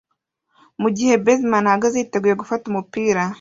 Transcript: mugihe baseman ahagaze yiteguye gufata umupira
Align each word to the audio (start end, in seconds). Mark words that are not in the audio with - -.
mugihe 0.81 1.13
baseman 1.25 1.65
ahagaze 1.69 1.95
yiteguye 1.97 2.35
gufata 2.41 2.63
umupira 2.67 3.21